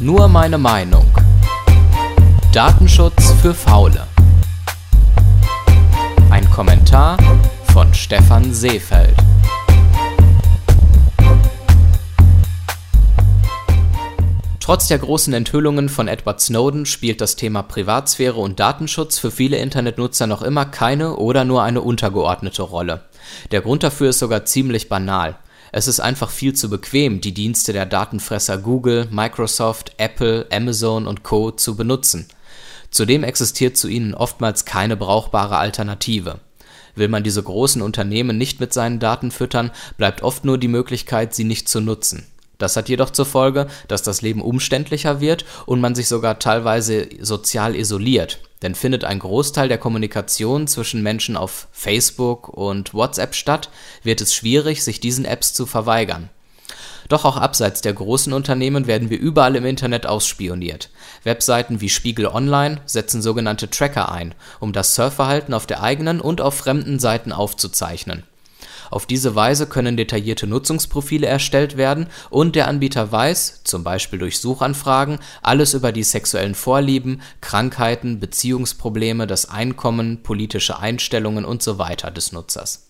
Nur 0.00 0.28
meine 0.28 0.58
Meinung. 0.58 1.06
Datenschutz 2.52 3.32
für 3.42 3.52
Faule. 3.52 4.06
Ein 6.30 6.48
Kommentar 6.50 7.16
von 7.72 7.92
Stefan 7.92 8.54
Seefeld. 8.54 9.16
Trotz 14.60 14.86
der 14.86 14.98
großen 14.98 15.32
Enthüllungen 15.34 15.88
von 15.88 16.06
Edward 16.06 16.40
Snowden 16.40 16.86
spielt 16.86 17.20
das 17.20 17.34
Thema 17.34 17.62
Privatsphäre 17.62 18.38
und 18.38 18.60
Datenschutz 18.60 19.18
für 19.18 19.32
viele 19.32 19.56
Internetnutzer 19.56 20.28
noch 20.28 20.42
immer 20.42 20.64
keine 20.64 21.16
oder 21.16 21.44
nur 21.44 21.64
eine 21.64 21.80
untergeordnete 21.80 22.62
Rolle. 22.62 23.00
Der 23.50 23.62
Grund 23.62 23.82
dafür 23.82 24.10
ist 24.10 24.20
sogar 24.20 24.44
ziemlich 24.44 24.88
banal. 24.88 25.34
Es 25.72 25.86
ist 25.86 26.00
einfach 26.00 26.30
viel 26.30 26.54
zu 26.54 26.70
bequem, 26.70 27.20
die 27.20 27.34
Dienste 27.34 27.72
der 27.72 27.86
Datenfresser 27.86 28.58
Google, 28.58 29.06
Microsoft, 29.10 29.92
Apple, 29.98 30.46
Amazon 30.50 31.06
und 31.06 31.22
Co. 31.22 31.50
zu 31.50 31.76
benutzen. 31.76 32.26
Zudem 32.90 33.22
existiert 33.22 33.76
zu 33.76 33.88
ihnen 33.88 34.14
oftmals 34.14 34.64
keine 34.64 34.96
brauchbare 34.96 35.58
Alternative. 35.58 36.40
Will 36.94 37.08
man 37.08 37.22
diese 37.22 37.42
großen 37.42 37.82
Unternehmen 37.82 38.38
nicht 38.38 38.60
mit 38.60 38.72
seinen 38.72 38.98
Daten 38.98 39.30
füttern, 39.30 39.70
bleibt 39.98 40.22
oft 40.22 40.44
nur 40.44 40.58
die 40.58 40.68
Möglichkeit, 40.68 41.34
sie 41.34 41.44
nicht 41.44 41.68
zu 41.68 41.80
nutzen. 41.80 42.26
Das 42.56 42.76
hat 42.76 42.88
jedoch 42.88 43.10
zur 43.10 43.26
Folge, 43.26 43.68
dass 43.86 44.02
das 44.02 44.20
Leben 44.20 44.42
umständlicher 44.42 45.20
wird 45.20 45.44
und 45.66 45.80
man 45.80 45.94
sich 45.94 46.08
sogar 46.08 46.40
teilweise 46.40 47.08
sozial 47.20 47.76
isoliert. 47.76 48.40
Denn 48.62 48.74
findet 48.74 49.04
ein 49.04 49.20
Großteil 49.20 49.68
der 49.68 49.78
Kommunikation 49.78 50.66
zwischen 50.66 51.02
Menschen 51.02 51.36
auf 51.36 51.68
Facebook 51.70 52.48
und 52.48 52.92
WhatsApp 52.92 53.34
statt, 53.34 53.70
wird 54.02 54.20
es 54.20 54.34
schwierig, 54.34 54.82
sich 54.82 55.00
diesen 55.00 55.24
Apps 55.24 55.54
zu 55.54 55.64
verweigern. 55.66 56.28
Doch 57.08 57.24
auch 57.24 57.36
abseits 57.36 57.80
der 57.80 57.94
großen 57.94 58.32
Unternehmen 58.32 58.86
werden 58.86 59.08
wir 59.08 59.18
überall 59.18 59.56
im 59.56 59.64
Internet 59.64 60.06
ausspioniert. 60.06 60.90
Webseiten 61.24 61.80
wie 61.80 61.88
Spiegel 61.88 62.26
Online 62.26 62.80
setzen 62.84 63.22
sogenannte 63.22 63.70
Tracker 63.70 64.12
ein, 64.12 64.34
um 64.60 64.72
das 64.72 64.94
Surfverhalten 64.94 65.54
auf 65.54 65.66
der 65.66 65.82
eigenen 65.82 66.20
und 66.20 66.40
auf 66.40 66.54
fremden 66.54 66.98
Seiten 66.98 67.32
aufzuzeichnen. 67.32 68.24
Auf 68.90 69.06
diese 69.06 69.34
Weise 69.34 69.66
können 69.66 69.96
detaillierte 69.96 70.46
Nutzungsprofile 70.46 71.26
erstellt 71.26 71.76
werden 71.76 72.06
und 72.30 72.56
der 72.56 72.68
Anbieter 72.68 73.10
weiß, 73.10 73.62
zum 73.64 73.84
Beispiel 73.84 74.18
durch 74.18 74.38
Suchanfragen, 74.38 75.18
alles 75.42 75.74
über 75.74 75.92
die 75.92 76.02
sexuellen 76.02 76.54
Vorlieben, 76.54 77.20
Krankheiten, 77.40 78.20
Beziehungsprobleme, 78.20 79.26
das 79.26 79.48
Einkommen, 79.48 80.22
politische 80.22 80.78
Einstellungen 80.78 81.44
usw. 81.44 81.96
des 82.14 82.32
Nutzers. 82.32 82.88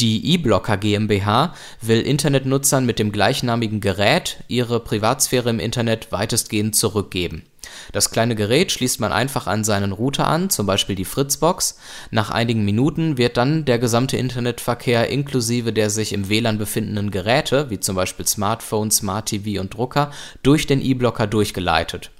Die 0.00 0.34
eBlocker 0.34 0.76
GmbH 0.76 1.54
will 1.80 2.00
Internetnutzern 2.00 2.84
mit 2.84 2.98
dem 2.98 3.12
gleichnamigen 3.12 3.80
Gerät 3.80 4.38
ihre 4.48 4.80
Privatsphäre 4.80 5.50
im 5.50 5.60
Internet 5.60 6.10
weitestgehend 6.10 6.74
zurückgeben 6.74 7.44
das 7.92 8.10
kleine 8.10 8.34
Gerät 8.34 8.72
schließt 8.72 9.00
man 9.00 9.12
einfach 9.12 9.46
an 9.46 9.64
seinen 9.64 9.92
Router 9.92 10.26
an, 10.26 10.50
zum 10.50 10.66
Beispiel 10.66 10.96
die 10.96 11.04
Fritzbox. 11.04 11.78
Nach 12.10 12.30
einigen 12.30 12.64
Minuten 12.64 13.18
wird 13.18 13.36
dann 13.36 13.64
der 13.64 13.78
gesamte 13.78 14.16
Internetverkehr 14.16 15.08
inklusive 15.08 15.72
der 15.72 15.90
sich 15.90 16.12
im 16.12 16.28
WLAN 16.28 16.58
befindenden 16.58 17.10
Geräte, 17.10 17.70
wie 17.70 17.80
zum 17.80 17.96
Beispiel 17.96 18.26
Smartphone, 18.26 18.90
Smart 18.90 19.26
TV 19.26 19.60
und 19.60 19.74
Drucker, 19.74 20.10
durch 20.42 20.66
den 20.66 20.80
E-Blocker 20.80 21.26
durchgeleitet. 21.26 22.10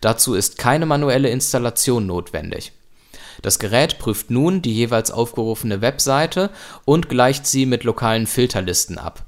Dazu 0.00 0.34
ist 0.34 0.58
keine 0.58 0.86
manuelle 0.86 1.28
Installation 1.28 2.06
notwendig. 2.06 2.72
Das 3.42 3.58
Gerät 3.58 3.98
prüft 3.98 4.30
nun 4.30 4.62
die 4.62 4.74
jeweils 4.74 5.10
aufgerufene 5.10 5.80
Webseite 5.80 6.50
und 6.84 7.08
gleicht 7.08 7.46
sie 7.46 7.66
mit 7.66 7.84
lokalen 7.84 8.26
Filterlisten 8.26 8.98
ab 8.98 9.27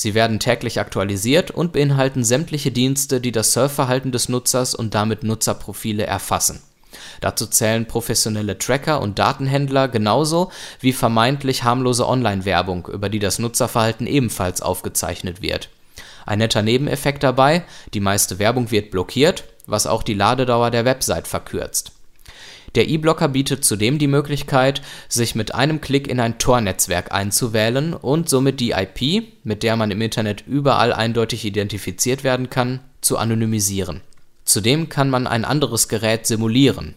Sie 0.00 0.14
werden 0.14 0.38
täglich 0.38 0.78
aktualisiert 0.78 1.50
und 1.50 1.72
beinhalten 1.72 2.22
sämtliche 2.22 2.70
Dienste, 2.70 3.20
die 3.20 3.32
das 3.32 3.52
Surfverhalten 3.52 4.12
des 4.12 4.28
Nutzers 4.28 4.76
und 4.76 4.94
damit 4.94 5.24
Nutzerprofile 5.24 6.06
erfassen. 6.06 6.62
Dazu 7.20 7.46
zählen 7.46 7.84
professionelle 7.84 8.56
Tracker 8.58 9.00
und 9.00 9.18
Datenhändler 9.18 9.88
genauso 9.88 10.52
wie 10.78 10.92
vermeintlich 10.92 11.64
harmlose 11.64 12.06
Online-Werbung, 12.06 12.86
über 12.86 13.08
die 13.08 13.18
das 13.18 13.40
Nutzerverhalten 13.40 14.06
ebenfalls 14.06 14.62
aufgezeichnet 14.62 15.42
wird. 15.42 15.68
Ein 16.24 16.38
netter 16.38 16.62
Nebeneffekt 16.62 17.24
dabei, 17.24 17.64
die 17.92 17.98
meiste 17.98 18.38
Werbung 18.38 18.70
wird 18.70 18.92
blockiert, 18.92 19.46
was 19.66 19.88
auch 19.88 20.04
die 20.04 20.14
Ladedauer 20.14 20.70
der 20.70 20.84
Website 20.84 21.26
verkürzt 21.26 21.97
der 22.74 22.88
E-Blocker 22.88 23.28
bietet 23.28 23.64
zudem 23.64 23.98
die 23.98 24.06
Möglichkeit, 24.06 24.82
sich 25.08 25.34
mit 25.34 25.54
einem 25.54 25.80
Klick 25.80 26.08
in 26.08 26.20
ein 26.20 26.38
Tor-Netzwerk 26.38 27.12
einzuwählen 27.12 27.94
und 27.94 28.28
somit 28.28 28.60
die 28.60 28.72
IP, 28.72 29.24
mit 29.44 29.62
der 29.62 29.76
man 29.76 29.90
im 29.90 30.00
Internet 30.00 30.44
überall 30.46 30.92
eindeutig 30.92 31.44
identifiziert 31.44 32.24
werden 32.24 32.50
kann, 32.50 32.80
zu 33.00 33.18
anonymisieren. 33.18 34.02
Zudem 34.44 34.88
kann 34.88 35.10
man 35.10 35.26
ein 35.26 35.44
anderes 35.44 35.88
Gerät 35.88 36.26
simulieren. 36.26 36.94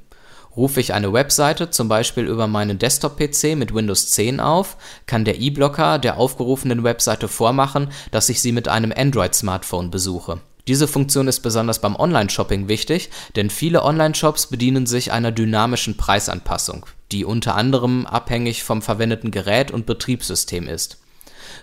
Rufe 0.56 0.81
ich 0.81 0.94
eine 0.94 1.14
Webseite 1.14 1.70
zum 1.70 1.88
Beispiel 1.88 2.26
über 2.26 2.48
meinen 2.48 2.78
Desktop-PC 2.78 3.56
mit 3.56 3.74
Windows 3.74 4.12
10 4.12 4.42
auf, 4.42 4.76
kann 5.06 5.24
der 5.24 5.40
E-Blocker 5.40 5.98
der 5.98 6.18
aufgerufenen 6.18 6.84
Webseite 6.84 7.30
vormachen, 7.30 7.90
dass 8.12 8.28
ich 8.28 8.42
sie 8.42 8.52
mit 8.52 8.68
einem 8.68 8.94
Android-Smartphone 8.96 9.92
besuche 9.92 10.42
diese 10.68 10.88
Funktion 10.88 11.28
ist 11.28 11.40
besonders 11.40 11.80
beim 11.80 11.96
Online-Shopping 11.96 12.68
wichtig, 12.68 13.10
denn 13.36 13.50
viele 13.50 13.84
Online-Shops 13.84 14.48
bedienen 14.48 14.86
sich 14.86 15.12
einer 15.12 15.32
dynamischen 15.32 15.98
Preisanpassung, 15.98 16.86
die 17.12 17.26
unter 17.26 17.56
anderem 17.56 18.06
abhängig 18.06 18.64
vom 18.64 18.82
verwendeten 18.82 19.32
Gerät 19.32 19.72
und 19.72 19.86
Betriebssystem 19.86 20.68
ist. 20.68 20.98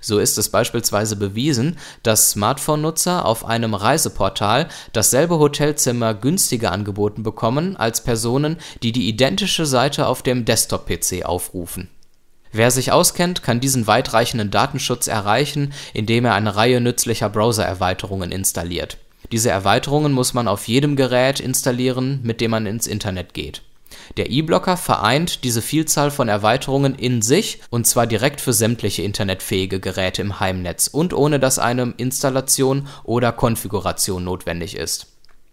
So 0.01 0.19
ist 0.19 0.39
es 0.39 0.49
beispielsweise 0.51 1.17
bewiesen, 1.17 1.77
dass 2.03 2.31
Smartphone-Nutzer 2.31 3.25
auf 3.25 3.45
einem 3.45 3.75
Reiseportal 3.75 4.69
dasselbe 4.93 5.39
Hotelzimmer 5.39 6.15
günstiger 6.15 6.73
angeboten 6.73 7.23
bekommen 7.23 7.77
als 7.77 8.05
Personen, 8.05 8.59
die 8.83 8.93
die 8.93 9.09
identische 9.09 9.67
Seite 9.67 10.07
auf 10.07 10.23
dem 10.23 10.45
Desktop-PC 10.45 11.25
aufrufen 11.25 11.89
Wer 12.59 12.73
sich 12.73 12.91
auskennt, 12.91 13.45
kann 13.45 13.61
diesen 13.61 13.87
weitreichenden 13.87 14.51
Datenschutz 14.51 15.07
erreichen, 15.07 15.73
indem 15.95 16.25
er 16.25 16.35
eine 16.35 16.57
Reihe 16.57 16.81
nützlicher 16.81 17.29
Browser-Erweiterungen 17.29 18.33
installiert. 18.33 18.99
Diese 19.31 19.49
Erweiterungen 19.49 20.11
muss 20.11 20.35
man 20.35 20.49
auf 20.49 20.67
jedem 20.67 20.97
Gerät 20.97 21.39
installieren, 21.39 22.19
mit 22.25 22.41
dem 22.41 22.51
man 22.51 22.67
ins 22.67 22.89
Internet 22.89 23.33
geht. 23.33 23.63
Der 24.17 24.31
E-Blocker 24.31 24.77
vereint 24.77 25.45
diese 25.45 25.63
Vielzahl 25.63 26.11
von 26.11 26.29
Erweiterungen 26.29 26.97
in 26.97 27.23
sich 27.23 27.61
und 27.71 27.87
zwar 27.87 28.09
direkt 28.09 28.41
für 28.41 28.53
sämtliche 28.53 29.03
internetfähige 29.03 29.79
Geräte 29.79 30.23
im 30.23 30.41
Heimnetz 30.41 30.89
und 30.89 31.15
ohne 31.15 31.39
dass 31.39 31.61
eine 31.61 31.95
Installation 31.97 32.89
oder 33.05 33.31
Konfiguration 33.31 34.25
notwendig 34.25 34.77
ist. 34.77 35.07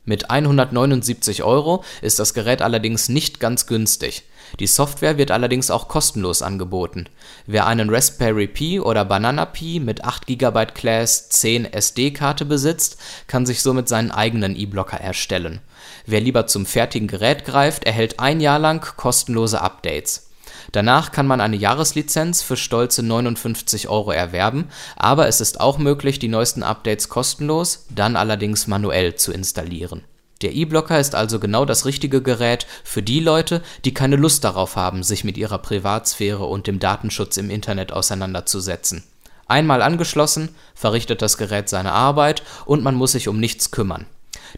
Mit 0.06 0.30
179 0.30 1.44
Euro 1.44 1.84
ist 2.02 2.20
das 2.20 2.34
Gerät 2.34 2.62
allerdings 2.62 3.10
nicht 3.10 3.40
ganz 3.40 3.68
günstig 3.68 4.24
die 4.60 4.68
Software 4.68 5.18
wird 5.18 5.32
allerdings 5.32 5.72
auch 5.72 5.88
kostenlos 5.88 6.42
angeboten. 6.42 7.08
Wer 7.46 7.68
einen 7.68 7.90
Raspberry 7.90 8.48
Pi 8.48 8.80
oder 8.80 9.04
Banana 9.04 9.46
Pi 9.46 9.80
mit 9.80 10.06
8 10.06 10.28
GB 10.28 10.68
Class 10.68 11.30
10 11.30 11.66
SD-Karte 11.66 12.46
besitzt, 12.46 12.98
kann 13.28 13.46
sich 13.46 13.62
somit 13.62 13.90
seinen 13.90 14.12
eigenen 14.12 14.56
E-Blocker 14.56 14.98
erstellen. 14.98 15.60
Wer 16.06 16.22
lieber 16.22 16.48
zum 16.48 16.66
fertigen 16.66 17.08
Gerät 17.08 17.46
greift, 17.46 17.86
erhält 17.86 18.20
ein 18.20 18.40
Jahr 18.40 18.60
lang 18.60 18.86
kostenlose 18.96 19.62
Updates. 19.62 20.25
Danach 20.72 21.12
kann 21.12 21.28
man 21.28 21.42
eine 21.42 21.56
Jahreslizenz 21.56 22.42
für 22.42 22.58
stolze 22.58 23.04
59 23.04 23.88
Euro 23.90 24.12
erwerben, 24.12 24.70
aber 24.96 25.28
es 25.28 25.42
ist 25.42 25.60
auch 25.60 25.78
möglich, 25.78 26.20
die 26.20 26.28
neuesten 26.28 26.64
Updates 26.64 27.10
kostenlos, 27.10 27.86
dann 27.90 28.16
allerdings 28.16 28.68
manuell 28.68 29.16
zu 29.16 29.32
installieren 29.32 30.04
der 30.46 30.54
E-Blocker 30.54 31.00
ist 31.00 31.16
also 31.16 31.40
genau 31.40 31.66
das 31.66 31.86
richtige 31.86 32.22
Gerät 32.22 32.68
für 32.84 33.02
die 33.02 33.20
Leute, 33.20 33.64
die 33.84 33.96
keine 33.96 34.16
Lust 34.16 34.44
darauf 34.44 34.76
haben, 34.76 35.02
sich 35.02 35.24
mit 35.24 35.38
ihrer 35.38 35.58
Privatsphäre 35.58 36.46
und 36.46 36.68
dem 36.68 36.80
Datenschutz 36.80 37.38
im 37.38 37.50
Internet 37.50 37.92
auseinanderzusetzen. 37.92 39.04
Einmal 39.48 39.82
angeschlossen, 39.82 40.50
verrichtet 40.74 41.22
das 41.22 41.38
Gerät 41.38 41.70
seine 41.70 41.94
Arbeit 41.94 42.44
und 42.66 42.84
man 42.84 42.94
muss 42.94 43.14
sich 43.14 43.28
um 43.28 43.40
nichts 43.40 43.72
kümmern. 43.72 44.06